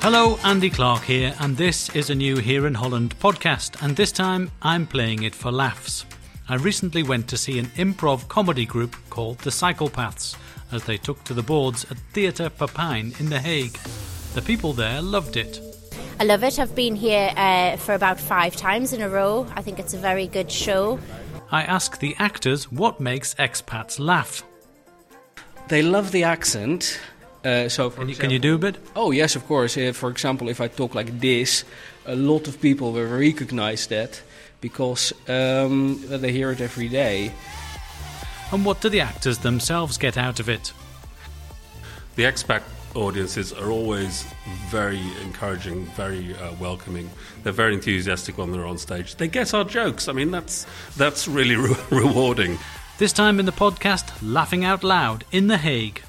Hello, 0.00 0.38
Andy 0.44 0.70
Clark 0.70 1.02
here, 1.02 1.34
and 1.40 1.56
this 1.56 1.90
is 1.90 2.08
a 2.08 2.14
new 2.14 2.36
Here 2.36 2.68
in 2.68 2.74
Holland 2.74 3.18
podcast, 3.18 3.82
and 3.82 3.96
this 3.96 4.12
time 4.12 4.50
I'm 4.62 4.86
playing 4.86 5.24
it 5.24 5.34
for 5.34 5.50
laughs. 5.50 6.06
I 6.48 6.54
recently 6.54 7.02
went 7.02 7.28
to 7.28 7.36
see 7.36 7.58
an 7.58 7.66
improv 7.76 8.28
comedy 8.28 8.64
group 8.64 8.96
called 9.10 9.38
The 9.38 9.50
Psychopaths 9.50 10.36
as 10.70 10.84
they 10.84 10.98
took 10.98 11.24
to 11.24 11.34
the 11.34 11.42
boards 11.42 11.84
at 11.90 11.98
Theatre 12.12 12.48
Papijn 12.48 13.18
in 13.18 13.28
The 13.28 13.40
Hague. 13.40 13.76
The 14.34 14.40
people 14.40 14.72
there 14.72 15.02
loved 15.02 15.36
it. 15.36 15.60
I 16.20 16.24
love 16.24 16.44
it. 16.44 16.60
I've 16.60 16.76
been 16.76 16.94
here 16.94 17.32
uh, 17.36 17.76
for 17.76 17.94
about 17.94 18.20
five 18.20 18.54
times 18.54 18.92
in 18.92 19.02
a 19.02 19.08
row. 19.08 19.48
I 19.56 19.62
think 19.62 19.80
it's 19.80 19.94
a 19.94 19.98
very 19.98 20.28
good 20.28 20.50
show. 20.50 21.00
I 21.50 21.64
ask 21.64 21.98
the 21.98 22.14
actors 22.20 22.70
what 22.70 23.00
makes 23.00 23.34
expats 23.34 23.98
laugh. 23.98 24.44
They 25.66 25.82
love 25.82 26.12
the 26.12 26.22
accent. 26.22 27.00
Uh, 27.44 27.68
so, 27.68 27.90
Can 27.90 28.08
you, 28.08 28.16
can 28.16 28.30
you 28.30 28.38
do 28.38 28.56
a 28.56 28.58
bit? 28.58 28.76
Oh 28.96 29.12
yes, 29.12 29.36
of 29.36 29.46
course. 29.46 29.76
Uh, 29.76 29.92
for 29.92 30.10
example, 30.10 30.48
if 30.48 30.60
I 30.60 30.68
talk 30.68 30.94
like 30.94 31.20
this, 31.20 31.64
a 32.06 32.16
lot 32.16 32.48
of 32.48 32.60
people 32.60 32.92
will 32.92 33.06
recognize 33.06 33.86
that 33.88 34.22
because 34.60 35.12
um, 35.28 36.02
they 36.08 36.32
hear 36.32 36.50
it 36.50 36.60
every 36.60 36.88
day. 36.88 37.32
And 38.50 38.64
what 38.64 38.80
do 38.80 38.88
the 38.88 39.00
actors 39.00 39.38
themselves 39.38 39.98
get 39.98 40.16
out 40.16 40.40
of 40.40 40.48
it? 40.48 40.72
The 42.16 42.24
expat 42.24 42.62
audiences 42.94 43.52
are 43.52 43.70
always 43.70 44.24
very 44.68 45.02
encouraging, 45.22 45.84
very 45.96 46.34
uh, 46.34 46.52
welcoming. 46.58 47.10
They're 47.42 47.52
very 47.52 47.74
enthusiastic 47.74 48.38
when 48.38 48.50
they're 48.50 48.66
on 48.66 48.78
stage. 48.78 49.16
They 49.16 49.28
get 49.28 49.54
our 49.54 49.64
jokes. 49.64 50.08
I 50.08 50.12
mean, 50.12 50.30
that's 50.30 50.66
that's 50.96 51.28
really 51.28 51.56
re- 51.68 51.76
rewarding. 51.90 52.58
This 52.98 53.12
time 53.12 53.38
in 53.38 53.46
the 53.46 53.52
podcast, 53.52 54.10
Laughing 54.22 54.64
Out 54.64 54.82
Loud 54.82 55.24
in 55.30 55.46
The 55.46 55.58
Hague. 55.58 56.02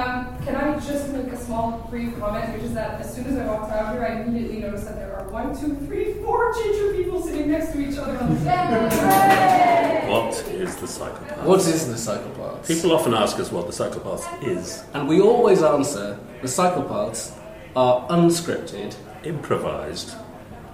Um, 0.00 0.42
can 0.44 0.56
I 0.56 0.78
just 0.80 1.08
make 1.10 1.26
a 1.26 1.36
small 1.36 1.86
brief 1.90 2.18
comment, 2.18 2.52
which 2.54 2.62
is 2.62 2.74
that 2.74 3.00
as 3.00 3.14
soon 3.14 3.26
as 3.26 3.36
I 3.36 3.46
walked 3.46 3.70
out 3.72 3.92
here, 3.92 4.04
I 4.04 4.22
immediately 4.22 4.60
noticed 4.60 4.86
that 4.86 4.96
there 4.96 5.16
are 5.16 5.28
one, 5.28 5.58
two, 5.58 5.74
three, 5.86 6.14
four 6.14 6.52
ginger 6.54 6.94
people 6.94 7.22
sitting 7.22 7.50
next 7.50 7.72
to 7.72 7.80
each 7.80 7.98
other 7.98 8.16
on 8.18 8.34
the 8.34 8.40
stand. 8.40 10.10
What 10.10 10.34
is 10.48 10.76
the 10.76 10.88
psychopath? 10.88 11.46
What 11.46 11.60
is 11.60 11.86
the 11.88 11.96
psychopath? 11.96 12.66
People 12.66 12.92
often 12.92 13.14
ask 13.14 13.38
us 13.38 13.52
what 13.52 13.66
the 13.66 13.72
psychopath 13.72 14.42
is. 14.42 14.82
And 14.94 15.08
we 15.08 15.20
always 15.20 15.62
answer 15.62 16.18
the 16.40 16.48
psychopaths 16.48 17.36
are 17.76 18.08
unscripted 18.08 18.96
Improvised. 19.24 20.16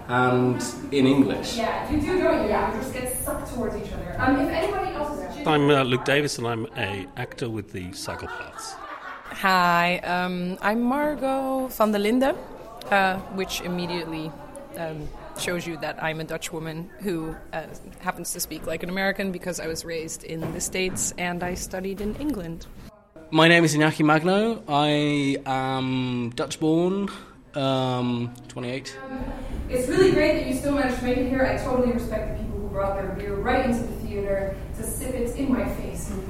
and 0.08 0.64
in 0.92 1.06
English. 1.06 1.56
Yeah, 1.56 1.90
you 1.90 2.00
do, 2.00 2.18
don't 2.18 2.44
you? 2.44 2.48
Yeah, 2.48 2.72
you 2.72 2.80
just 2.80 2.94
get 2.94 3.12
sucked 3.12 3.52
towards 3.52 3.76
each 3.76 3.92
other. 3.92 4.16
Um, 4.18 4.40
if 4.40 4.48
anybody 4.48 4.94
else 4.94 5.18
is 5.18 5.26
I'm 5.46 5.70
uh, 5.70 5.84
Luke 5.84 6.04
Davis, 6.04 6.38
and 6.38 6.46
I'm 6.46 6.66
a 6.76 7.06
actor 7.16 7.48
with 7.48 7.70
the 7.72 7.90
Psychopaths. 7.90 8.74
Hi, 9.32 9.98
um, 9.98 10.58
I'm 10.62 10.82
Margot 10.82 11.68
van 11.68 11.92
der 11.92 11.98
Linde, 11.98 12.34
uh, 12.90 13.18
which 13.34 13.60
immediately 13.60 14.30
um, 14.76 15.08
shows 15.38 15.66
you 15.66 15.76
that 15.78 16.02
I'm 16.02 16.20
a 16.20 16.24
Dutch 16.24 16.52
woman 16.52 16.90
who 17.00 17.34
uh, 17.52 17.64
happens 18.00 18.32
to 18.32 18.40
speak 18.40 18.66
like 18.66 18.82
an 18.82 18.88
American 18.88 19.32
because 19.32 19.60
I 19.60 19.66
was 19.66 19.84
raised 19.84 20.24
in 20.24 20.40
the 20.52 20.60
States 20.60 21.12
and 21.18 21.42
I 21.42 21.54
studied 21.54 22.00
in 22.00 22.14
England. 22.16 22.66
My 23.30 23.48
name 23.48 23.64
is 23.64 23.74
Iñaki 23.74 24.04
Magno. 24.04 24.62
I 24.68 25.36
am 25.44 26.30
Dutch 26.30 26.58
born, 26.58 27.08
um, 27.54 28.34
28. 28.48 28.96
it's 29.68 29.88
really 29.88 30.12
great 30.12 30.34
that 30.40 30.46
you 30.46 30.54
still 30.54 30.72
managed 30.72 30.98
to 31.00 31.04
make 31.04 31.18
it 31.18 31.28
here. 31.28 31.44
I 31.44 31.62
totally 31.62 31.92
respect 31.92 32.38
the 32.38 32.44
people 32.44 32.60
who 32.60 32.68
brought 32.68 32.96
their 32.96 33.08
beer 33.08 33.34
right 33.34 33.66
into 33.66 33.82
the 33.82 33.95
theater 34.16 34.56
to 34.76 34.82
sip 34.82 35.14
it 35.14 35.36
in 35.36 35.52
my 35.52 35.68
face. 35.74 36.12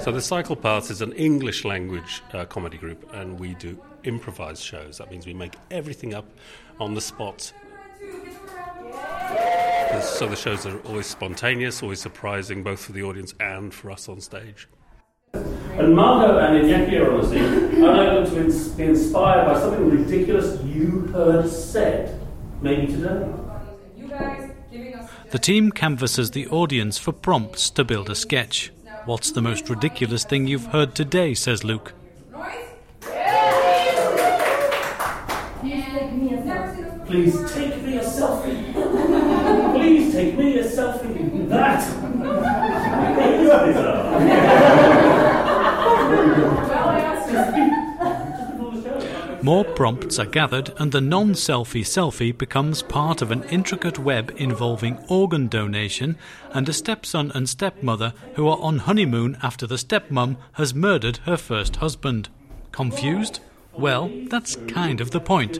So 0.00 0.10
the 0.10 0.18
Psychopaths 0.18 0.90
is 0.90 1.00
an 1.00 1.12
English 1.12 1.64
language 1.64 2.22
uh, 2.32 2.44
comedy 2.44 2.76
group, 2.76 3.08
and 3.14 3.38
we 3.38 3.54
do 3.54 3.80
improvised 4.04 4.62
shows. 4.62 4.98
That 4.98 5.10
means 5.10 5.26
we 5.26 5.34
make 5.34 5.54
everything 5.70 6.12
up 6.12 6.26
on 6.80 6.94
the 6.94 7.00
spot. 7.00 7.52
So 10.02 10.26
the 10.26 10.36
shows 10.36 10.66
are 10.66 10.78
always 10.80 11.06
spontaneous, 11.06 11.82
always 11.82 12.00
surprising, 12.00 12.62
both 12.62 12.80
for 12.80 12.92
the 12.92 13.02
audience 13.02 13.34
and 13.38 13.72
for 13.72 13.90
us 13.90 14.08
on 14.08 14.20
stage. 14.20 14.68
And 15.34 15.94
Margot 15.94 16.38
and 16.38 16.64
Iñaki 16.64 17.00
are 17.00 17.12
on 17.12 17.20
the 17.20 17.28
scene. 17.28 17.84
Are 17.84 17.96
they 17.96 18.32
going 18.34 18.50
to 18.50 18.76
be 18.76 18.84
inspired 18.84 19.46
by 19.46 19.60
something 19.60 19.88
ridiculous 19.88 20.62
you 20.64 21.06
heard 21.12 21.48
said, 21.48 22.20
maybe 22.60 22.86
today? 22.88 23.32
You 23.96 24.08
guys 24.08 24.50
giving 24.70 24.91
us 24.91 24.91
The 25.30 25.38
team 25.38 25.70
canvasses 25.70 26.30
the 26.30 26.46
audience 26.48 26.98
for 26.98 27.12
prompts 27.12 27.70
to 27.70 27.84
build 27.84 28.10
a 28.10 28.14
sketch. 28.14 28.70
What's 29.04 29.32
the 29.32 29.42
most 29.42 29.68
ridiculous 29.68 30.24
thing 30.24 30.46
you've 30.46 30.66
heard 30.66 30.94
today, 30.94 31.34
says 31.34 31.64
Luke. 31.64 31.92
Please 37.12 37.52
take 37.52 37.82
me 37.82 37.98
a 37.98 38.02
selfie. 38.02 38.72
Please 39.74 40.12
take 40.12 40.38
me 40.38 40.58
a 40.58 40.64
selfie. 40.64 41.48
That 41.48 41.82
is 41.82 41.94
bizarre. 43.74 44.04
Well, 46.68 46.88
I 46.88 47.00
asked 47.00 47.56
you. 47.56 47.72
More 49.42 49.64
prompts 49.64 50.20
are 50.20 50.26
gathered, 50.26 50.72
and 50.78 50.92
the 50.92 51.00
non 51.00 51.32
selfie 51.32 51.84
selfie 51.84 52.36
becomes 52.36 52.80
part 52.80 53.20
of 53.22 53.32
an 53.32 53.42
intricate 53.50 53.98
web 53.98 54.32
involving 54.36 55.04
organ 55.08 55.48
donation 55.48 56.16
and 56.52 56.68
a 56.68 56.72
stepson 56.72 57.32
and 57.34 57.48
stepmother 57.48 58.14
who 58.34 58.46
are 58.46 58.58
on 58.60 58.78
honeymoon 58.78 59.36
after 59.42 59.66
the 59.66 59.78
stepmom 59.78 60.36
has 60.52 60.74
murdered 60.74 61.16
her 61.24 61.36
first 61.36 61.76
husband. 61.76 62.28
Confused? 62.70 63.40
Well, 63.72 64.12
that's 64.28 64.54
kind 64.68 65.00
of 65.00 65.10
the 65.10 65.20
point. 65.20 65.58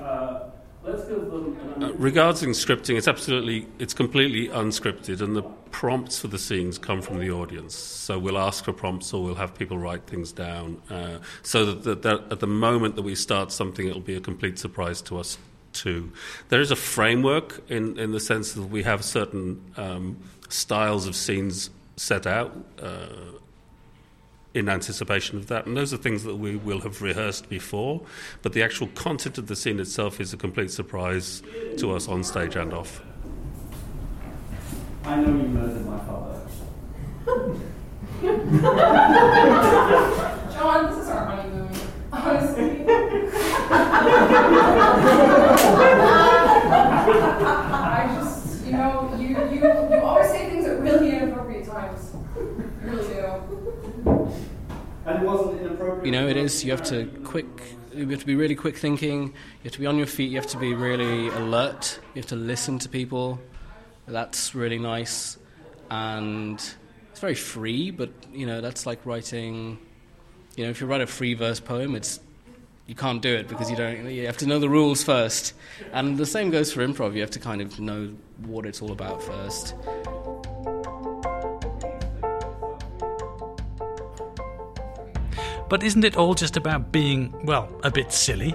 Uh, 0.00 0.44
A, 0.84 0.90
let's 0.90 1.08
give 1.08 1.30
them 1.30 1.56
an 1.76 1.82
Uh, 1.82 1.92
regarding 1.94 2.50
scripting, 2.50 2.96
it's 2.96 3.08
absolutely, 3.08 3.66
it's 3.78 3.94
completely 3.94 4.48
unscripted, 4.48 5.20
and 5.20 5.36
the 5.36 5.42
prompts 5.70 6.18
for 6.18 6.28
the 6.28 6.38
scenes 6.38 6.78
come 6.78 7.02
from 7.02 7.18
the 7.18 7.30
audience. 7.30 7.74
So 7.74 8.18
we'll 8.18 8.38
ask 8.38 8.64
for 8.64 8.72
prompts, 8.72 9.12
or 9.12 9.22
we'll 9.24 9.36
have 9.36 9.54
people 9.54 9.78
write 9.78 10.02
things 10.06 10.32
down, 10.32 10.82
uh, 10.90 11.18
so 11.42 11.64
that, 11.66 11.84
that, 11.84 12.02
that 12.02 12.32
at 12.32 12.40
the 12.40 12.46
moment 12.46 12.96
that 12.96 13.02
we 13.02 13.14
start 13.14 13.52
something, 13.52 13.86
it'll 13.86 14.00
be 14.00 14.16
a 14.16 14.20
complete 14.20 14.58
surprise 14.58 15.02
to 15.02 15.18
us 15.18 15.38
too. 15.72 16.12
There 16.48 16.60
is 16.60 16.70
a 16.70 16.76
framework 16.76 17.62
in 17.70 17.98
in 17.98 18.12
the 18.12 18.20
sense 18.20 18.52
that 18.52 18.68
we 18.68 18.82
have 18.82 19.02
certain 19.02 19.60
um, 19.76 20.18
styles 20.48 21.06
of 21.06 21.14
scenes 21.16 21.70
set 21.96 22.26
out. 22.26 22.52
Uh, 22.80 23.06
in 24.54 24.68
anticipation 24.68 25.38
of 25.38 25.46
that. 25.48 25.66
And 25.66 25.76
those 25.76 25.92
are 25.94 25.96
things 25.96 26.24
that 26.24 26.36
we 26.36 26.56
will 26.56 26.80
have 26.80 27.00
rehearsed 27.02 27.48
before, 27.48 28.02
but 28.42 28.52
the 28.52 28.62
actual 28.62 28.88
content 28.88 29.38
of 29.38 29.46
the 29.46 29.56
scene 29.56 29.80
itself 29.80 30.20
is 30.20 30.32
a 30.32 30.36
complete 30.36 30.70
surprise 30.70 31.42
to 31.78 31.92
us 31.92 32.08
on 32.08 32.22
stage 32.24 32.56
and 32.56 32.72
off. 32.72 33.02
I 35.04 35.16
know 35.16 35.28
you 35.28 35.48
murdered 35.48 35.86
my 35.86 35.98
father. 35.98 36.40
John, 40.52 40.90
this 40.90 40.98
is 40.98 41.08
our 41.08 41.24
honeymoon. 41.24 41.74
Honestly. 42.12 42.84
I 47.74 48.14
just, 48.14 48.64
you 48.64 48.72
know, 48.72 49.16
you, 49.18 49.28
you, 49.28 49.60
you 49.60 50.00
always 50.02 50.30
say 50.30 50.50
things 50.50 50.66
at 50.66 50.78
really 50.80 51.10
inappropriate 51.16 51.66
times. 51.66 52.12
You 52.36 52.68
really 52.82 53.06
do. 53.08 54.32
And 55.04 55.22
it 55.22 55.26
wasn't 55.26 55.60
inappropriate. 55.62 56.06
You 56.06 56.12
know, 56.12 56.28
it 56.28 56.31
is. 56.42 56.64
You 56.64 56.70
have 56.72 56.82
to 56.84 57.06
quick. 57.24 57.46
You 57.94 58.08
have 58.08 58.20
to 58.20 58.26
be 58.26 58.36
really 58.36 58.54
quick 58.54 58.76
thinking. 58.76 59.28
You 59.28 59.64
have 59.64 59.72
to 59.72 59.80
be 59.80 59.86
on 59.86 59.96
your 59.96 60.06
feet. 60.06 60.30
You 60.30 60.36
have 60.36 60.48
to 60.48 60.58
be 60.58 60.74
really 60.74 61.28
alert. 61.28 61.98
You 62.14 62.20
have 62.20 62.28
to 62.30 62.36
listen 62.36 62.78
to 62.80 62.88
people. 62.88 63.40
That's 64.06 64.54
really 64.54 64.78
nice, 64.78 65.38
and 65.90 66.54
it's 67.10 67.20
very 67.20 67.34
free. 67.34 67.90
But 67.90 68.10
you 68.32 68.46
know, 68.46 68.60
that's 68.60 68.86
like 68.86 69.04
writing. 69.06 69.78
You 70.56 70.64
know, 70.64 70.70
if 70.70 70.80
you 70.80 70.86
write 70.86 71.00
a 71.00 71.06
free 71.06 71.34
verse 71.34 71.60
poem, 71.60 71.94
it's 71.94 72.20
you 72.86 72.94
can't 72.94 73.22
do 73.22 73.34
it 73.34 73.48
because 73.48 73.70
you 73.70 73.76
don't. 73.76 74.10
You 74.10 74.26
have 74.26 74.38
to 74.38 74.46
know 74.46 74.58
the 74.58 74.68
rules 74.68 75.02
first, 75.02 75.54
and 75.92 76.18
the 76.18 76.26
same 76.26 76.50
goes 76.50 76.72
for 76.72 76.86
improv. 76.86 77.14
You 77.14 77.20
have 77.20 77.30
to 77.30 77.40
kind 77.40 77.60
of 77.60 77.78
know 77.80 78.14
what 78.44 78.66
it's 78.66 78.82
all 78.82 78.92
about 78.92 79.22
first. 79.22 79.74
But 85.72 85.82
isn't 85.82 86.04
it 86.04 86.18
all 86.18 86.34
just 86.34 86.58
about 86.58 86.92
being, 86.92 87.34
well, 87.46 87.66
a 87.82 87.90
bit 87.90 88.12
silly? 88.12 88.54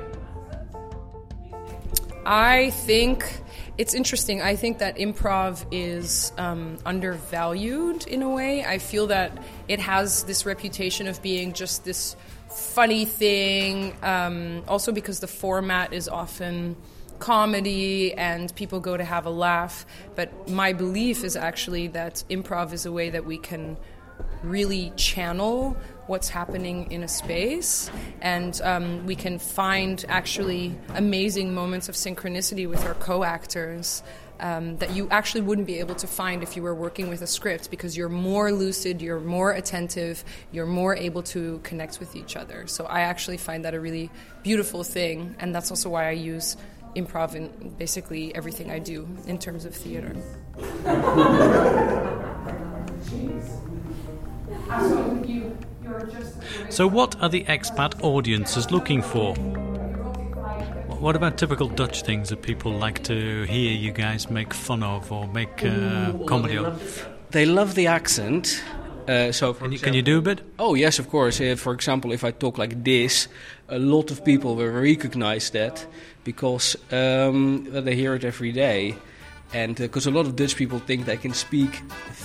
I 2.28 2.70
think 2.70 3.42
it's 3.80 3.96
interesting. 3.96 4.44
I 4.44 4.56
think 4.56 4.78
that 4.78 4.98
improv 4.98 5.66
is 5.72 6.32
um, 6.38 6.78
undervalued 6.86 8.06
in 8.06 8.22
a 8.22 8.30
way. 8.30 8.64
I 8.64 8.78
feel 8.78 9.08
that 9.08 9.36
it 9.68 9.80
has 9.80 10.26
this 10.26 10.46
reputation 10.46 11.08
of 11.08 11.20
being 11.24 11.54
just 11.54 11.86
this 11.86 12.16
funny 12.52 13.06
thing, 13.06 13.96
um, 14.04 14.64
also 14.68 14.92
because 14.92 15.20
the 15.20 15.26
format 15.26 15.94
is 15.94 16.08
often 16.08 16.76
comedy 17.18 18.14
and 18.14 18.54
people 18.54 18.80
go 18.80 18.96
to 18.96 19.04
have 19.04 19.26
a 19.26 19.32
laugh. 19.32 19.88
But 20.14 20.52
my 20.52 20.72
belief 20.72 21.24
is 21.24 21.36
actually 21.36 21.88
that 21.88 22.24
improv 22.30 22.74
is 22.74 22.86
a 22.86 22.92
way 22.92 23.10
that 23.10 23.26
we 23.26 23.40
can 23.40 23.76
really 24.44 24.92
channel 24.96 25.76
what's 26.08 26.30
happening 26.30 26.92
in 26.92 27.04
a 27.04 27.08
space 27.08 27.92
and 28.22 28.62
um, 28.64 29.06
we 29.06 29.16
can 29.16 29.38
find 29.38 30.06
actually 30.08 30.76
amazing 30.96 31.54
moments 31.54 31.90
of 31.90 31.96
synchronicity 31.96 32.68
with 32.68 32.84
our 32.86 32.94
co-actors 32.96 34.02
um, 34.40 34.78
that 34.78 34.92
you 34.92 35.08
actually 35.10 35.42
wouldn't 35.42 35.68
be 35.68 35.80
able 35.80 35.96
to 35.96 36.08
find 36.08 36.44
if 36.44 36.56
you 36.56 36.62
were 36.62 36.76
working 36.76 37.10
with 37.10 37.22
a 37.22 37.28
script 37.28 37.72
because 37.72 37.98
you're 37.98 38.10
more 38.10 38.52
lucid, 38.52 39.02
you're 39.02 39.20
more 39.20 39.52
attentive, 39.52 40.24
you're 40.52 40.66
more 40.66 40.96
able 40.96 41.24
to 41.24 41.60
connect 41.64 42.00
with 42.00 42.16
each 42.16 42.36
other. 42.36 42.68
So 42.68 42.86
I 42.86 43.02
actually 43.02 43.38
find 43.38 43.66
that 43.66 43.74
a 43.74 43.80
really 43.80 44.10
beautiful 44.44 44.84
thing, 44.84 45.36
and 45.40 45.54
that's 45.54 45.72
also 45.72 45.90
why 45.90 46.08
I 46.08 46.12
use 46.12 46.58
improv 46.96 47.36
in 47.36 47.76
basically 47.78 48.34
everything 48.36 48.72
I 48.72 48.80
do 48.80 49.08
in 49.26 49.38
terms 49.38 49.66
of 49.66 49.76
theater. 49.76 50.16
So, 56.70 56.88
what 56.88 57.16
are 57.22 57.30
the 57.30 57.44
expat 57.46 58.04
audiences 58.04 58.72
looking 58.72 59.02
for? 59.02 59.36
What 61.00 61.16
about 61.16 61.38
typical 61.38 61.68
Dutch 61.68 62.02
things 62.02 62.30
that 62.30 62.42
people 62.42 62.72
like 62.72 63.04
to 63.04 63.44
hear 63.44 63.72
you 63.72 63.92
guys 63.92 64.30
make 64.32 64.54
fun 64.54 64.82
of 64.82 65.12
or 65.12 65.28
make 65.28 65.64
uh, 65.64 66.14
comedy 66.26 66.58
of? 66.58 67.08
They 67.30 67.46
love 67.46 67.76
the 67.76 67.88
accent. 67.88 68.64
Uh, 69.08 69.32
so, 69.32 69.54
can 69.54 69.72
you, 69.72 69.80
can 69.80 69.94
you, 69.94 70.02
do 70.02 70.18
a 70.18 70.22
bit? 70.22 70.42
Oh 70.60 70.74
yes, 70.74 71.00
of 71.00 71.10
course. 71.10 71.40
Uh, 71.40 71.56
for 71.56 71.72
example, 71.74 72.12
if 72.12 72.24
I 72.24 72.32
talk 72.32 72.58
like 72.58 72.84
this, 72.84 73.28
a 73.70 73.80
lot 73.80 74.12
of 74.12 74.26
people 74.26 74.56
will 74.56 74.72
recognize 74.72 75.50
that 75.52 75.86
because 76.24 76.76
um, 76.92 77.68
they 77.72 77.96
hear 77.96 78.16
it 78.16 78.26
every 78.26 78.52
day, 78.52 78.96
and 79.54 79.76
because 79.76 80.08
uh, 80.08 80.12
a 80.12 80.14
lot 80.14 80.26
of 80.26 80.36
Dutch 80.36 80.56
people 80.56 80.80
think 80.80 81.06
they 81.06 81.16
can 81.16 81.34
speak 81.34 81.82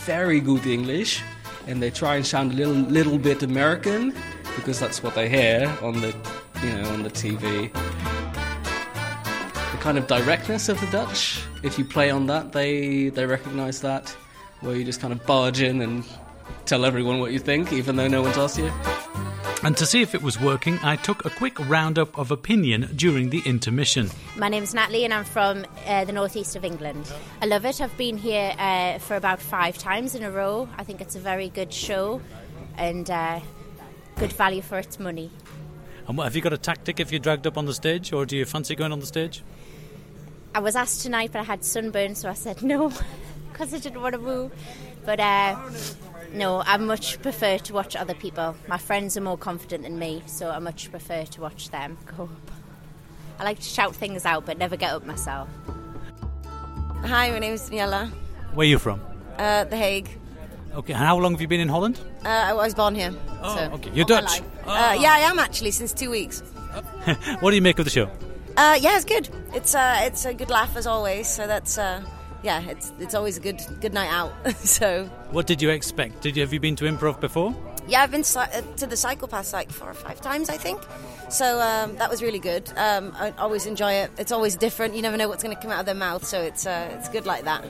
very 0.06 0.40
good 0.40 0.66
English, 0.66 1.22
and 1.66 1.82
they 1.82 1.90
try 1.90 2.16
and 2.16 2.26
sound 2.26 2.52
a 2.52 2.54
little 2.54 2.74
little 2.74 3.18
bit 3.18 3.42
American 3.42 4.14
because 4.56 4.78
that's 4.78 5.02
what 5.02 5.14
they 5.14 5.28
hear 5.28 5.72
on 5.82 6.00
the 6.00 6.14
you 6.62 6.72
know 6.72 6.88
on 6.90 7.02
the 7.02 7.10
TV 7.10 7.72
The 9.72 9.78
kind 9.78 9.98
of 9.98 10.06
directness 10.06 10.68
of 10.68 10.80
the 10.80 10.86
Dutch. 10.88 11.42
If 11.62 11.78
you 11.78 11.84
play 11.84 12.10
on 12.10 12.26
that, 12.26 12.52
they 12.52 13.08
they 13.08 13.26
recognise 13.26 13.80
that, 13.80 14.10
where 14.60 14.76
you 14.76 14.84
just 14.84 15.00
kind 15.00 15.12
of 15.12 15.24
barge 15.26 15.62
in 15.62 15.80
and 15.80 16.04
tell 16.66 16.84
everyone 16.84 17.20
what 17.20 17.32
you 17.32 17.38
think, 17.38 17.72
even 17.72 17.96
though 17.96 18.08
no 18.08 18.22
one's 18.22 18.38
asked 18.38 18.58
you. 18.58 18.72
And 19.64 19.76
to 19.76 19.86
see 19.86 20.02
if 20.02 20.12
it 20.12 20.22
was 20.22 20.40
working, 20.40 20.80
I 20.82 20.96
took 20.96 21.24
a 21.24 21.30
quick 21.30 21.56
roundup 21.68 22.18
of 22.18 22.32
opinion 22.32 22.90
during 22.96 23.30
the 23.30 23.42
intermission. 23.46 24.10
My 24.36 24.48
name's 24.48 24.74
Natalie, 24.74 25.04
and 25.04 25.14
I'm 25.14 25.24
from 25.24 25.64
uh, 25.86 26.04
the 26.04 26.10
northeast 26.10 26.56
of 26.56 26.64
England. 26.64 27.08
I 27.40 27.46
love 27.46 27.64
it. 27.64 27.80
I've 27.80 27.96
been 27.96 28.16
here 28.16 28.56
uh, 28.58 28.98
for 28.98 29.14
about 29.14 29.40
five 29.40 29.78
times 29.78 30.16
in 30.16 30.24
a 30.24 30.32
row. 30.32 30.68
I 30.78 30.82
think 30.82 31.00
it's 31.00 31.14
a 31.14 31.20
very 31.20 31.48
good 31.48 31.72
show 31.72 32.20
and 32.76 33.08
uh, 33.08 33.38
good 34.16 34.32
value 34.32 34.62
for 34.62 34.78
its 34.78 34.98
money. 34.98 35.30
And 36.08 36.18
what, 36.18 36.24
have 36.24 36.34
you 36.34 36.42
got 36.42 36.52
a 36.52 36.58
tactic 36.58 36.98
if 36.98 37.12
you're 37.12 37.20
dragged 37.20 37.46
up 37.46 37.56
on 37.56 37.66
the 37.66 37.74
stage, 37.74 38.12
or 38.12 38.26
do 38.26 38.36
you 38.36 38.44
fancy 38.44 38.74
going 38.74 38.90
on 38.90 38.98
the 38.98 39.06
stage? 39.06 39.44
I 40.56 40.58
was 40.58 40.74
asked 40.74 41.02
tonight, 41.02 41.30
but 41.32 41.38
I 41.38 41.44
had 41.44 41.64
sunburn, 41.64 42.16
so 42.16 42.28
I 42.28 42.34
said 42.34 42.64
no 42.64 42.92
because 43.52 43.72
I 43.72 43.78
didn't 43.78 44.02
want 44.02 44.14
to 44.14 44.20
move. 44.20 44.52
But 45.04 45.20
uh, 45.20 45.56
no, 46.34 46.60
I 46.60 46.76
much 46.76 47.20
prefer 47.22 47.58
to 47.58 47.72
watch 47.72 47.96
other 47.96 48.14
people. 48.14 48.56
My 48.68 48.78
friends 48.78 49.16
are 49.16 49.20
more 49.20 49.38
confident 49.38 49.82
than 49.84 49.98
me, 49.98 50.22
so 50.26 50.50
I 50.50 50.58
much 50.58 50.90
prefer 50.90 51.24
to 51.24 51.40
watch 51.40 51.70
them 51.70 51.98
go 52.16 52.24
up. 52.24 52.50
I 53.38 53.44
like 53.44 53.58
to 53.58 53.68
shout 53.68 53.94
things 53.94 54.24
out, 54.24 54.46
but 54.46 54.58
never 54.58 54.76
get 54.76 54.92
up 54.92 55.04
myself. 55.04 55.48
Hi, 57.04 57.30
my 57.30 57.38
name 57.38 57.54
is 57.54 57.68
Daniela. 57.68 58.10
Where 58.54 58.64
are 58.64 58.68
you 58.68 58.78
from? 58.78 59.00
Uh, 59.36 59.64
the 59.64 59.76
Hague. 59.76 60.08
Okay, 60.74 60.92
how 60.92 61.18
long 61.18 61.32
have 61.32 61.40
you 61.40 61.48
been 61.48 61.60
in 61.60 61.68
Holland? 61.68 61.98
Uh, 62.24 62.28
I 62.28 62.52
was 62.54 62.74
born 62.74 62.94
here. 62.94 63.12
Oh, 63.42 63.56
so 63.56 63.62
okay. 63.74 63.90
You're 63.92 64.06
Dutch? 64.06 64.40
Oh. 64.66 64.70
Uh, 64.70 64.94
yeah, 64.94 65.12
I 65.12 65.18
am 65.20 65.38
actually, 65.38 65.72
since 65.72 65.92
two 65.92 66.10
weeks. 66.10 66.40
what 67.40 67.50
do 67.50 67.56
you 67.56 67.62
make 67.62 67.78
of 67.78 67.84
the 67.84 67.90
show? 67.90 68.08
Uh, 68.56 68.78
yeah, 68.80 68.96
it's 68.96 69.04
good. 69.04 69.28
It's 69.54 69.74
uh, 69.74 70.00
it's 70.02 70.24
a 70.24 70.34
good 70.34 70.50
laugh 70.50 70.76
as 70.76 70.86
always. 70.86 71.28
So 71.28 71.46
that's 71.46 71.78
uh, 71.78 72.02
yeah, 72.42 72.62
it's 72.68 72.92
it's 72.98 73.14
always 73.14 73.36
a 73.36 73.40
good 73.40 73.60
good 73.80 73.92
night 73.92 74.10
out. 74.10 74.32
so. 74.56 75.04
What 75.30 75.46
did 75.46 75.62
you 75.62 75.70
expect? 75.70 76.20
Did 76.22 76.36
you 76.36 76.42
have 76.42 76.52
you 76.52 76.60
been 76.60 76.76
to 76.76 76.84
improv 76.84 77.20
before? 77.20 77.54
Yeah, 77.88 78.02
I've 78.02 78.10
been 78.10 78.24
uh, 78.36 78.46
to 78.46 78.86
the 78.86 78.94
Psychopaths 78.94 79.52
like 79.52 79.70
four 79.70 79.90
or 79.90 79.94
five 79.94 80.20
times, 80.20 80.48
I 80.48 80.56
think. 80.56 80.80
So 81.30 81.60
um, 81.60 81.96
that 81.96 82.10
was 82.10 82.22
really 82.22 82.38
good. 82.38 82.70
Um, 82.76 83.12
I 83.16 83.30
always 83.38 83.66
enjoy 83.66 83.92
it. 83.94 84.10
It's 84.18 84.32
always 84.32 84.54
different. 84.54 84.94
You 84.94 85.02
never 85.02 85.16
know 85.16 85.28
what's 85.28 85.42
going 85.42 85.54
to 85.56 85.60
come 85.60 85.70
out 85.70 85.80
of 85.80 85.86
their 85.86 85.94
mouth, 85.94 86.24
so 86.24 86.40
it's 86.40 86.66
uh, 86.66 86.94
it's 86.98 87.08
good 87.08 87.26
like 87.26 87.44
that. 87.44 87.64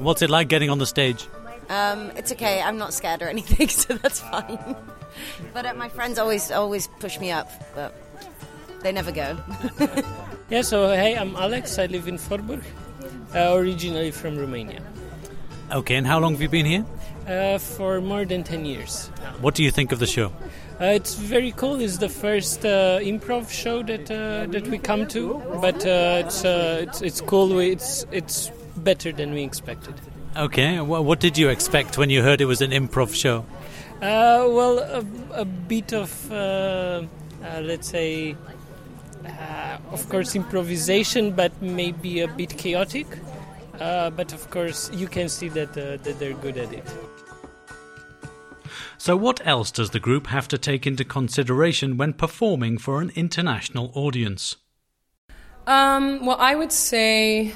What's 0.00 0.22
it 0.22 0.30
like 0.30 0.48
getting 0.48 0.70
on 0.70 0.78
the 0.78 0.86
stage? 0.86 1.26
Um, 1.68 2.12
it's 2.16 2.30
okay. 2.32 2.62
I'm 2.62 2.78
not 2.78 2.94
scared 2.94 3.22
or 3.22 3.28
anything, 3.36 3.68
so 3.68 3.94
that's 3.94 4.20
fine. 4.20 4.76
but 5.52 5.66
uh, 5.66 5.74
my 5.74 5.88
friends 5.88 6.18
always 6.18 6.50
always 6.50 6.88
push 7.00 7.18
me 7.18 7.30
up, 7.30 7.50
but 7.74 7.94
they 8.82 8.92
never 8.92 9.10
go. 9.10 9.36
yeah, 10.50 10.62
so 10.62 10.88
hey, 10.90 11.16
I'm 11.16 11.34
Alex. 11.36 11.78
I 11.78 11.86
live 11.86 12.06
in 12.06 12.18
Voorburg, 12.18 12.62
originally 13.36 14.10
from 14.10 14.38
Romania. 14.38 14.82
Okay, 15.72 15.96
and 15.96 16.06
how 16.06 16.18
long 16.18 16.32
have 16.32 16.42
you 16.42 16.48
been 16.48 16.66
here? 16.66 16.84
Uh, 17.26 17.58
for 17.58 18.00
more 18.00 18.24
than 18.24 18.44
10 18.44 18.64
years. 18.64 19.08
What 19.40 19.54
do 19.54 19.64
you 19.64 19.70
think 19.70 19.92
of 19.92 19.98
the 19.98 20.06
show? 20.06 20.30
Uh, 20.80 20.84
it's 20.86 21.14
very 21.14 21.52
cool. 21.52 21.80
It's 21.80 21.98
the 21.98 22.08
first 22.08 22.64
uh, 22.64 23.00
improv 23.00 23.50
show 23.50 23.82
that 23.82 24.10
uh, 24.10 24.46
that 24.52 24.68
we 24.68 24.78
come 24.78 25.06
to, 25.08 25.42
but 25.60 25.86
uh, 25.86 26.22
it's, 26.24 26.44
it's 26.44 27.00
it's 27.00 27.20
cool. 27.22 27.58
It's 27.58 28.04
it's 28.12 28.50
better 28.76 29.10
than 29.10 29.32
we 29.32 29.42
expected. 29.42 29.94
Okay, 30.36 30.78
what 30.80 31.18
did 31.18 31.38
you 31.38 31.48
expect 31.48 31.96
when 31.96 32.10
you 32.10 32.22
heard 32.22 32.42
it 32.42 32.44
was 32.44 32.60
an 32.60 32.72
improv 32.72 33.14
show? 33.14 33.46
well, 34.02 34.78
a, 34.78 35.02
a, 35.40 35.44
bit 35.46 35.94
of 35.94 36.30
let's 36.30 37.88
say 37.88 38.36
uh, 39.26 39.78
of 39.92 40.08
course, 40.08 40.36
improvisation, 40.36 41.32
but 41.32 41.52
maybe 41.60 42.20
a 42.20 42.28
bit 42.28 42.56
chaotic. 42.56 43.06
Uh, 43.80 44.10
but 44.10 44.32
of 44.32 44.48
course, 44.50 44.90
you 44.92 45.06
can 45.06 45.28
see 45.28 45.48
that, 45.50 45.70
uh, 45.70 45.96
that 46.02 46.18
they're 46.18 46.34
good 46.34 46.56
at 46.56 46.72
it. 46.72 46.84
So, 48.98 49.16
what 49.16 49.46
else 49.46 49.70
does 49.70 49.90
the 49.90 50.00
group 50.00 50.28
have 50.28 50.48
to 50.48 50.58
take 50.58 50.86
into 50.86 51.04
consideration 51.04 51.96
when 51.96 52.12
performing 52.12 52.78
for 52.78 53.00
an 53.00 53.12
international 53.14 53.92
audience? 53.94 54.56
Um, 55.66 56.24
well, 56.24 56.36
I 56.38 56.54
would 56.54 56.72
say 56.72 57.52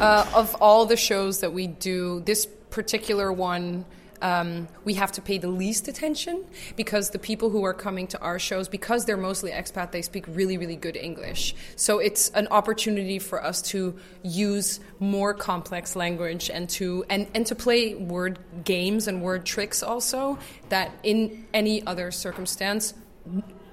uh, 0.00 0.26
of 0.34 0.54
all 0.60 0.86
the 0.86 0.96
shows 0.96 1.40
that 1.40 1.52
we 1.52 1.66
do, 1.66 2.20
this 2.26 2.46
particular 2.70 3.32
one 3.32 3.84
um, 4.22 4.68
we 4.84 4.94
have 4.94 5.12
to 5.12 5.22
pay 5.22 5.38
the 5.38 5.48
least 5.48 5.88
attention 5.88 6.44
because 6.76 7.10
the 7.10 7.18
people 7.18 7.50
who 7.50 7.64
are 7.64 7.74
coming 7.74 8.06
to 8.08 8.20
our 8.20 8.38
shows, 8.38 8.68
because 8.68 9.04
they're 9.04 9.16
mostly 9.16 9.50
expat, 9.50 9.92
they 9.92 10.02
speak 10.02 10.24
really, 10.28 10.58
really 10.58 10.76
good 10.76 10.96
English. 10.96 11.54
So 11.76 11.98
it's 11.98 12.30
an 12.30 12.48
opportunity 12.48 13.18
for 13.18 13.42
us 13.42 13.62
to 13.62 13.98
use 14.22 14.80
more 14.98 15.34
complex 15.34 15.96
language 15.96 16.50
and 16.50 16.68
to 16.70 17.04
and, 17.08 17.26
and 17.34 17.46
to 17.46 17.54
play 17.54 17.94
word 17.94 18.38
games 18.64 19.08
and 19.08 19.22
word 19.22 19.44
tricks 19.44 19.82
also 19.82 20.38
that 20.68 20.92
in 21.02 21.46
any 21.54 21.86
other 21.86 22.10
circumstance 22.10 22.94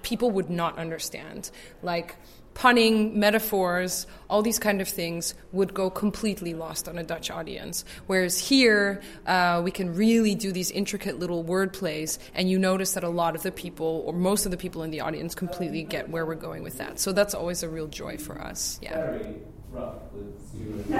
people 0.01 0.31
would 0.31 0.49
not 0.49 0.77
understand. 0.77 1.51
Like 1.83 2.15
punning, 2.57 3.19
metaphors, 3.19 4.07
all 4.31 4.41
these 4.41 4.57
kind 4.57 4.81
of 4.81 4.87
things 4.87 5.35
would 5.51 5.75
go 5.75 5.91
completely 5.91 6.55
lost 6.55 6.89
on 6.89 6.97
a 6.97 7.03
Dutch 7.03 7.29
audience. 7.29 7.85
Whereas 8.07 8.39
here, 8.39 8.99
uh, 9.27 9.61
we 9.63 9.69
can 9.69 9.93
really 9.93 10.33
do 10.33 10.51
these 10.51 10.71
intricate 10.71 11.19
little 11.19 11.43
word 11.43 11.71
plays, 11.71 12.17
and 12.33 12.49
you 12.49 12.57
notice 12.57 12.93
that 12.93 13.03
a 13.03 13.09
lot 13.09 13.35
of 13.35 13.43
the 13.43 13.51
people, 13.51 14.01
or 14.07 14.13
most 14.13 14.45
of 14.45 14.51
the 14.51 14.57
people 14.57 14.81
in 14.81 14.89
the 14.89 15.01
audience, 15.01 15.35
completely 15.35 15.83
get 15.83 16.09
where 16.09 16.25
we're 16.25 16.33
going 16.33 16.63
with 16.63 16.79
that. 16.79 16.99
So 16.99 17.11
that's 17.11 17.35
always 17.35 17.61
a 17.61 17.69
real 17.69 17.85
joy 17.85 18.17
for 18.17 18.41
us. 18.41 18.79
Yeah. 18.81 18.95
Very 18.95 19.35
rough 19.71 19.93
with 20.11 20.33
he 20.87 20.93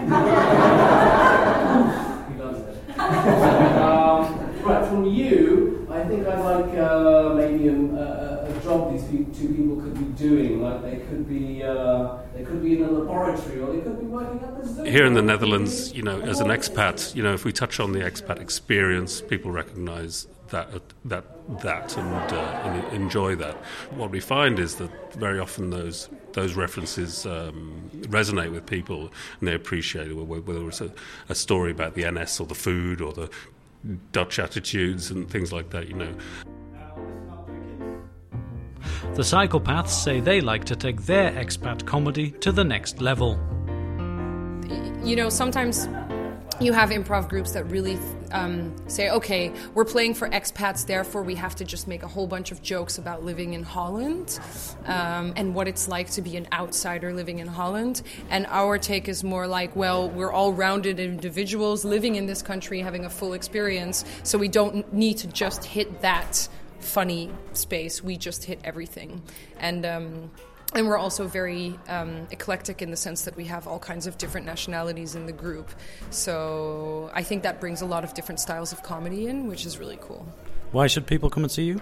loves 2.38 2.60
it. 2.60 3.00
um, 3.00 4.62
right, 4.62 4.88
from 4.88 5.06
you, 5.06 5.88
I 5.90 6.04
think 6.04 6.28
I'd 6.28 6.40
like 6.40 6.78
uh, 6.78 7.34
two 9.48 9.54
people 9.54 9.82
could 9.82 9.94
be 9.94 10.24
doing. 10.24 10.62
Like 10.62 10.82
they 10.82 10.98
could 10.98 11.28
be, 11.28 11.64
uh, 11.64 12.18
they 12.36 12.44
could 12.44 12.62
be 12.62 12.78
in 12.78 12.84
a 12.84 12.92
laboratory, 12.92 13.60
or 13.62 13.74
they 13.74 13.82
could 13.82 14.00
be 14.00 14.06
working 14.06 14.40
at 14.40 14.62
the 14.62 14.68
zoo. 14.68 14.84
Here 14.84 15.06
in 15.06 15.14
the 15.14 15.22
Netherlands, 15.22 15.94
you 15.94 16.04
know, 16.04 16.20
as 16.22 16.40
an 16.40 16.48
expat, 16.48 17.16
you 17.16 17.24
know, 17.24 17.34
if 17.34 17.46
we 17.46 17.52
touch 17.52 17.80
on 17.80 17.92
the 17.92 18.00
expat 18.00 18.40
experience, 18.40 19.22
people 19.22 19.52
recognise 19.52 20.28
that 20.50 20.70
that 21.06 21.26
that 21.62 21.98
and, 21.98 22.34
uh, 22.34 22.62
and 22.66 22.94
enjoy 22.94 23.36
that. 23.36 23.56
What 23.92 24.12
we 24.12 24.20
find 24.20 24.60
is 24.60 24.76
that 24.76 25.14
very 25.14 25.40
often 25.40 25.70
those 25.70 26.10
those 26.34 26.54
references 26.54 27.26
um, 27.26 27.90
resonate 28.04 28.52
with 28.52 28.66
people 28.66 29.12
and 29.40 29.48
they 29.48 29.56
appreciate 29.56 30.12
it, 30.12 30.14
whether 30.14 30.68
it's 30.68 30.82
a, 30.82 30.92
a 31.30 31.36
story 31.36 31.72
about 31.72 31.96
the 31.96 32.10
NS 32.10 32.40
or 32.40 32.48
the 32.48 32.56
food 32.56 33.02
or 33.02 33.12
the 33.14 33.30
Dutch 34.12 34.40
attitudes 34.40 35.12
and 35.12 35.30
things 35.30 35.54
like 35.54 35.70
that, 35.72 35.88
you 35.88 35.96
know. 35.96 36.14
The 39.16 39.24
psychopaths 39.24 39.90
say 39.90 40.20
they 40.20 40.42
like 40.42 40.66
to 40.66 40.76
take 40.76 41.04
their 41.04 41.32
expat 41.32 41.86
comedy 41.86 42.32
to 42.42 42.52
the 42.52 42.64
next 42.64 43.02
level. 43.02 43.40
You 45.04 45.16
know, 45.16 45.30
sometimes 45.30 45.88
you 46.60 46.74
have 46.74 46.90
improv 46.90 47.30
groups 47.30 47.52
that 47.52 47.66
really 47.66 48.00
um, 48.32 48.76
say, 48.88 49.10
okay, 49.10 49.54
we're 49.74 49.86
playing 49.86 50.16
for 50.16 50.28
expats, 50.30 50.86
therefore 50.86 51.22
we 51.22 51.36
have 51.36 51.56
to 51.56 51.64
just 51.64 51.88
make 51.88 52.04
a 52.04 52.08
whole 52.08 52.28
bunch 52.28 52.52
of 52.52 52.62
jokes 52.62 52.98
about 52.98 53.24
living 53.24 53.54
in 53.54 53.64
Holland 53.64 54.40
um, 54.86 55.34
and 55.36 55.54
what 55.54 55.68
it's 55.68 55.88
like 55.88 56.10
to 56.12 56.22
be 56.22 56.36
an 56.36 56.48
outsider 56.52 57.14
living 57.14 57.40
in 57.40 57.48
Holland. 57.48 58.02
And 58.30 58.48
our 58.48 58.78
take 58.78 59.08
is 59.08 59.24
more 59.24 59.48
like, 59.48 59.76
well, 59.76 60.10
we're 60.10 60.32
all 60.32 60.52
rounded 60.52 61.00
individuals 61.00 61.86
living 61.86 62.16
in 62.16 62.26
this 62.26 62.42
country, 62.42 62.82
having 62.82 63.06
a 63.06 63.10
full 63.10 63.34
experience, 63.34 64.04
so 64.24 64.38
we 64.38 64.48
don't 64.48 64.92
need 64.92 65.18
to 65.20 65.28
just 65.28 65.64
hit 65.64 66.02
that 66.02 66.48
funny 66.80 67.32
space. 67.54 68.04
We 68.04 68.18
just 68.18 68.46
hit 68.46 68.60
everything. 68.64 69.22
And 69.60 69.86
um, 69.86 70.32
and 70.74 70.86
we're 70.88 70.98
also 70.98 71.28
very 71.28 71.80
um, 71.88 72.28
eclectic 72.30 72.82
in 72.82 72.92
the 72.92 72.98
sense 72.98 73.24
that 73.24 73.38
we 73.38 73.46
have 73.46 73.68
all 73.68 73.80
kinds 73.80 74.06
of 74.06 74.18
different 74.18 74.46
nationalities 74.46 75.16
in 75.16 75.26
the 75.26 75.32
group. 75.32 75.70
So 76.10 77.10
I 77.14 77.24
think 77.24 77.44
that 77.44 77.62
brings 77.62 77.82
a 77.82 77.86
lot 77.86 78.04
of 78.04 78.14
different 78.14 78.40
styles 78.40 78.74
of 78.74 78.84
comedy 78.84 79.28
in, 79.28 79.48
which 79.48 79.66
is 79.66 79.80
really 79.80 79.98
cool. 80.02 80.28
Why 80.74 80.88
should 80.88 81.08
people 81.08 81.30
come 81.30 81.44
and 81.44 81.52
see 81.52 81.64
you? 81.64 81.82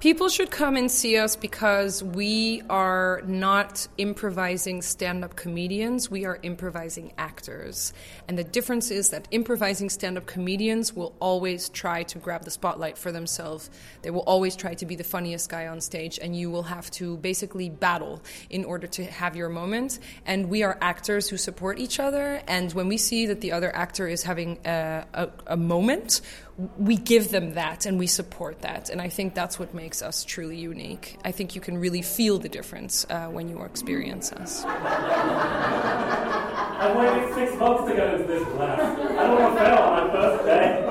People 0.00 0.30
should 0.30 0.50
come 0.50 0.76
and 0.76 0.90
see 0.90 1.18
us 1.18 1.36
because 1.36 2.02
we 2.02 2.62
are 2.70 3.20
not 3.26 3.86
improvising 3.98 4.80
stand 4.80 5.22
up 5.22 5.36
comedians, 5.36 6.10
we 6.10 6.24
are 6.24 6.38
improvising 6.42 7.12
actors. 7.18 7.92
And 8.26 8.38
the 8.38 8.42
difference 8.42 8.90
is 8.90 9.10
that 9.10 9.28
improvising 9.30 9.90
stand 9.90 10.16
up 10.16 10.24
comedians 10.24 10.96
will 10.96 11.14
always 11.20 11.68
try 11.68 12.02
to 12.04 12.18
grab 12.18 12.44
the 12.44 12.50
spotlight 12.50 12.96
for 12.96 13.12
themselves. 13.12 13.68
They 14.00 14.08
will 14.08 14.22
always 14.22 14.56
try 14.56 14.72
to 14.72 14.86
be 14.86 14.96
the 14.96 15.04
funniest 15.04 15.50
guy 15.50 15.66
on 15.66 15.82
stage, 15.82 16.18
and 16.18 16.34
you 16.34 16.50
will 16.50 16.62
have 16.62 16.90
to 16.92 17.18
basically 17.18 17.68
battle 17.68 18.22
in 18.48 18.64
order 18.64 18.86
to 18.86 19.04
have 19.04 19.36
your 19.36 19.50
moment. 19.50 19.98
And 20.24 20.48
we 20.48 20.62
are 20.62 20.78
actors 20.80 21.28
who 21.28 21.36
support 21.36 21.78
each 21.78 22.00
other, 22.00 22.40
and 22.48 22.72
when 22.72 22.88
we 22.88 22.96
see 22.96 23.26
that 23.26 23.42
the 23.42 23.52
other 23.52 23.76
actor 23.76 24.08
is 24.08 24.22
having 24.22 24.60
a, 24.64 25.04
a, 25.12 25.28
a 25.48 25.56
moment, 25.58 26.22
we 26.78 26.96
give 26.96 27.30
them 27.30 27.54
that 27.54 27.86
and 27.86 27.98
we 27.98 28.06
support 28.06 28.60
that. 28.62 28.90
And 28.90 29.00
I 29.00 29.08
think 29.08 29.34
that's 29.34 29.58
what 29.58 29.72
makes 29.74 30.02
us 30.02 30.24
truly 30.24 30.58
unique. 30.58 31.16
I 31.24 31.32
think 31.32 31.54
you 31.54 31.60
can 31.60 31.78
really 31.78 32.02
feel 32.02 32.38
the 32.38 32.48
difference 32.48 33.06
uh, 33.08 33.28
when 33.28 33.48
you 33.48 33.62
experience 33.62 34.32
us. 34.32 34.64
I 36.82 36.94
waited 36.96 37.34
six 37.34 37.58
months 37.58 37.90
to 37.90 37.96
get 37.96 38.14
into 38.14 38.26
this 38.26 38.44
class. 38.48 38.80
I 38.80 38.96
don't 38.96 39.40
want 39.40 39.54
to 39.54 39.60
fail 39.60 39.78
on 39.78 40.06
my 40.06 40.12
first 40.12 40.44
day. 40.44 40.86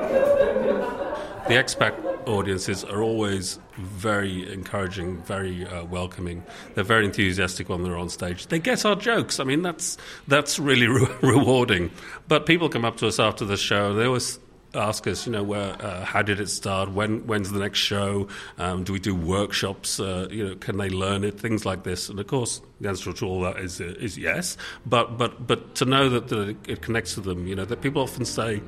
The 1.47 1.55
expat 1.55 2.27
audiences 2.27 2.83
are 2.83 3.01
always 3.01 3.59
very 3.77 4.51
encouraging, 4.53 5.21
very 5.23 5.65
uh, 5.65 5.83
welcoming. 5.85 6.43
They're 6.75 6.83
very 6.83 7.05
enthusiastic 7.05 7.69
when 7.69 7.81
they're 7.83 7.97
on 7.97 8.09
stage. 8.09 8.47
They 8.47 8.59
get 8.59 8.85
our 8.85 8.95
jokes. 8.95 9.39
I 9.39 9.45
mean, 9.45 9.63
that's 9.63 9.97
that's 10.27 10.59
really 10.59 10.87
re- 10.87 11.07
rewarding. 11.23 11.89
But 12.27 12.45
people 12.45 12.69
come 12.69 12.85
up 12.85 12.97
to 12.97 13.07
us 13.07 13.19
after 13.19 13.45
the 13.45 13.57
show. 13.57 13.95
They 13.95 14.05
always 14.05 14.39
ask 14.73 15.07
us, 15.07 15.25
you 15.25 15.31
know, 15.31 15.43
where, 15.43 15.73
uh, 15.81 16.03
how 16.05 16.21
did 16.21 16.39
it 16.39 16.49
start? 16.49 16.91
When, 16.91 17.25
when's 17.27 17.51
the 17.51 17.59
next 17.59 17.79
show? 17.79 18.27
Um, 18.57 18.83
do 18.83 18.93
we 18.93 18.99
do 18.99 19.15
workshops? 19.15 19.99
Uh, 19.99 20.27
you 20.29 20.47
know, 20.47 20.55
can 20.55 20.77
they 20.77 20.89
learn 20.89 21.23
it? 21.23 21.39
Things 21.39 21.65
like 21.65 21.83
this. 21.83 22.09
And 22.09 22.19
of 22.19 22.27
course, 22.27 22.61
the 22.79 22.89
answer 22.89 23.11
to 23.13 23.25
all 23.25 23.41
that 23.41 23.57
is 23.57 23.81
uh, 23.81 23.95
is 23.99 24.17
yes. 24.17 24.57
But 24.85 25.17
but 25.17 25.47
but 25.47 25.75
to 25.75 25.85
know 25.85 26.09
that, 26.09 26.27
that 26.29 26.55
it 26.67 26.81
connects 26.81 27.15
to 27.15 27.21
them, 27.21 27.47
you 27.47 27.55
know, 27.55 27.65
that 27.65 27.81
people 27.81 28.01
often 28.01 28.25
say, 28.25 28.61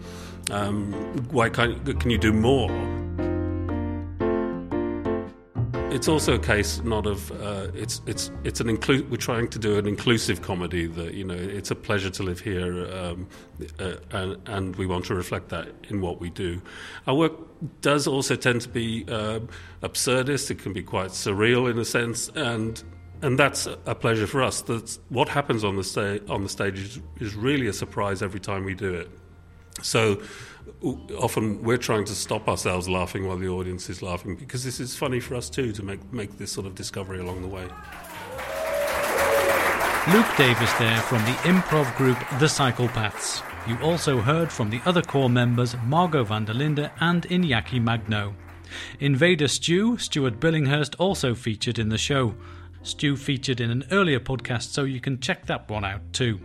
um, 0.50 0.92
why 1.32 1.50
can't 1.50 2.00
can 2.00 2.10
you 2.10 2.18
do 2.18 2.34
more? 2.34 2.70
It's 5.92 6.08
also 6.08 6.36
a 6.36 6.40
case 6.40 6.82
not 6.84 7.06
of 7.06 7.32
uh, 7.42 7.68
it's 7.76 8.02
it's 8.08 8.32
it's 8.44 8.60
an 8.62 8.68
inclu- 8.68 9.08
we're 9.10 9.18
trying 9.18 9.48
to 9.50 9.60
do 9.60 9.78
an 9.78 9.86
inclusive 9.86 10.42
comedy 10.42 10.88
that 10.88 11.14
you 11.14 11.24
know 11.24 11.36
it's 11.36 11.70
a 11.70 11.76
pleasure 11.76 12.10
to 12.10 12.24
live 12.24 12.40
here 12.40 12.88
um, 12.96 13.28
uh, 13.80 13.96
and, 14.12 14.38
and, 14.48 14.76
we 14.78 14.88
want 14.88 15.06
to 15.06 15.14
reflect 15.14 15.50
that 15.50 15.68
in 15.90 16.02
what 16.02 16.20
we 16.20 16.30
do. 16.30 16.62
Our 17.06 17.16
work 17.16 17.34
does 17.82 18.08
also 18.08 18.36
tend 18.36 18.62
to 18.62 18.70
be 18.70 19.06
uh, 19.08 19.42
absurdist. 19.84 20.50
It 20.50 20.60
can 20.60 20.74
be 20.74 20.82
quite 20.82 21.12
surreal 21.12 21.70
in 21.70 21.78
a 21.78 21.86
sense, 21.86 22.30
and 22.36 22.82
and 23.22 23.38
that's 23.38 23.68
a 23.86 23.94
pleasure 23.94 24.28
for 24.28 24.42
us. 24.42 24.62
That 24.64 24.98
what 25.10 25.30
happens 25.30 25.64
on 25.64 25.76
the 25.76 25.84
sta- 25.84 26.26
on 26.30 26.44
the 26.44 26.50
stage 26.50 26.80
is, 26.80 27.00
is 27.20 27.36
really 27.36 27.68
a 27.68 27.74
surprise 27.74 28.24
every 28.24 28.40
time 28.40 28.64
we 28.64 28.74
do 28.74 28.94
it. 28.94 29.10
So 29.82 30.22
often 31.18 31.62
we're 31.64 31.78
trying 31.78 32.06
to 32.06 32.14
stop 32.14 32.48
ourselves 32.48 32.88
laughing 32.90 33.28
while 33.28 33.38
the 33.38 33.48
audience 33.48 33.90
is 33.90 34.02
laughing 34.02 34.36
because 34.36 34.64
this 34.64 34.80
is 34.80 34.96
funny 34.96 35.20
for 35.20 35.36
us 35.36 35.50
too 35.50 35.72
to 35.74 35.84
make, 35.84 36.14
make 36.14 36.38
this 36.38 36.52
sort 36.52 36.66
of 36.66 36.76
discovery 36.76 37.20
along 37.20 37.42
the 37.42 37.48
way. 37.48 37.68
Luke 40.12 40.26
Davis 40.36 40.74
there 40.74 41.00
from 41.02 41.20
the 41.20 41.38
improv 41.44 41.96
group 41.96 42.18
The 42.40 42.48
Psychopaths. 42.48 43.44
You 43.68 43.78
also 43.84 44.20
heard 44.20 44.52
from 44.52 44.72
the 44.72 44.82
other 44.86 45.04
core 45.04 45.30
members 45.30 45.76
Margot 45.86 46.24
van 46.24 46.46
der 46.46 46.54
Linde 46.54 46.90
and 47.00 47.24
Iñaki 47.30 47.80
Magno. 47.80 48.34
Invader 49.00 49.48
Stew, 49.48 49.98
Stuart 49.98 50.40
Billinghurst, 50.40 50.96
also 50.98 51.36
featured 51.36 51.78
in 51.78 51.90
the 51.90 52.00
show. 52.00 52.34
Stew 52.82 53.16
featured 53.16 53.62
in 53.62 53.70
an 53.70 53.84
earlier 53.92 54.20
podcast, 54.20 54.72
so 54.72 54.86
you 54.86 55.00
can 55.00 55.20
check 55.20 55.46
that 55.46 55.70
one 55.70 55.86
out 55.86 56.02
too. 56.14 56.40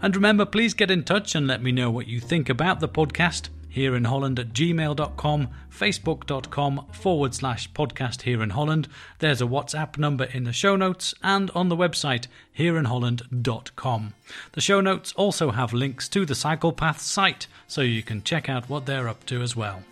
And 0.00 0.14
remember, 0.14 0.44
please 0.44 0.74
get 0.74 0.90
in 0.90 1.04
touch 1.04 1.34
and 1.34 1.46
let 1.46 1.62
me 1.62 1.72
know 1.72 1.90
what 1.90 2.06
you 2.06 2.20
think 2.20 2.48
about 2.48 2.80
the 2.80 2.88
podcast 2.88 3.48
here 3.68 3.94
in 3.94 4.04
Holland 4.04 4.38
at 4.38 4.52
gmail.com, 4.52 5.48
facebook.com 5.72 6.86
forward 6.92 7.34
slash 7.34 7.70
podcast 7.72 8.22
here 8.22 8.42
in 8.42 8.50
Holland. 8.50 8.88
There's 9.18 9.40
a 9.40 9.46
WhatsApp 9.46 9.98
number 9.98 10.24
in 10.24 10.44
the 10.44 10.52
show 10.52 10.74
notes 10.76 11.14
and 11.22 11.50
on 11.52 11.68
the 11.68 11.76
website 11.76 12.26
hereinholland.com. 12.58 14.14
The 14.52 14.60
show 14.60 14.80
notes 14.80 15.12
also 15.12 15.50
have 15.52 15.72
links 15.72 16.08
to 16.10 16.24
the 16.24 16.34
Psychopath 16.34 17.00
site 17.00 17.46
so 17.66 17.82
you 17.82 18.02
can 18.02 18.22
check 18.22 18.48
out 18.48 18.68
what 18.68 18.86
they're 18.86 19.08
up 19.08 19.24
to 19.26 19.42
as 19.42 19.54
well. 19.54 19.82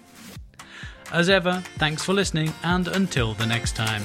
As 1.12 1.28
ever, 1.28 1.62
thanks 1.76 2.04
for 2.04 2.12
listening 2.12 2.52
and 2.64 2.88
until 2.88 3.35
the 3.35 3.47
next 3.47 3.76
time. 3.76 4.02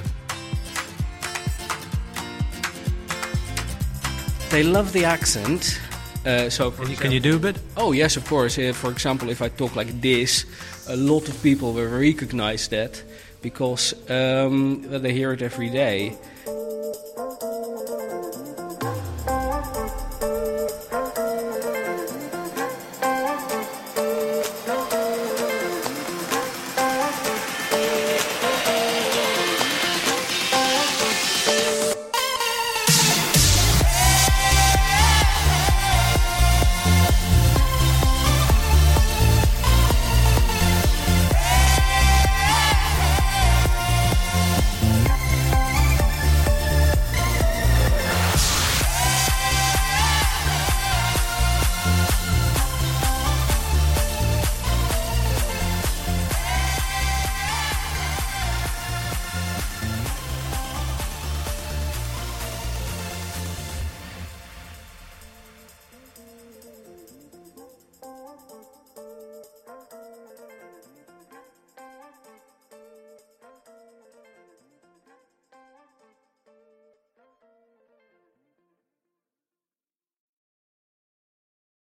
They 4.51 4.63
love 4.63 4.91
the 4.91 5.05
accent. 5.05 5.79
Uh, 6.25 6.49
so, 6.49 6.71
can 6.71 6.89
you, 6.89 6.97
can 6.97 7.11
you, 7.13 7.21
do 7.21 7.37
a 7.37 7.39
bit? 7.39 7.57
Oh 7.77 7.93
yes, 7.93 8.17
of 8.17 8.27
course. 8.27 8.59
Uh, 8.59 8.73
for 8.73 8.91
example, 8.91 9.29
if 9.29 9.41
I 9.41 9.47
talk 9.47 9.77
like 9.77 10.01
this, 10.01 10.45
a 10.89 10.95
lot 10.97 11.29
of 11.29 11.41
people 11.41 11.71
will 11.71 11.87
recognize 11.87 12.67
that 12.67 13.01
because 13.41 13.93
um, 14.09 14.85
they 14.89 15.13
hear 15.13 15.31
it 15.31 15.41
every 15.41 15.69
day. 15.69 16.17